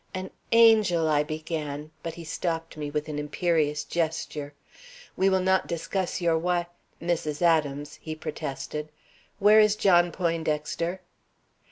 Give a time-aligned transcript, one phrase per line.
[0.15, 4.55] "An angel!" I began, but he stopped me with an imperious gesture.
[5.15, 6.65] "We will not discuss your wi
[6.99, 7.43] Mrs.
[7.43, 8.89] Adams," he protested.
[9.37, 11.01] "Where is John Poindexter?"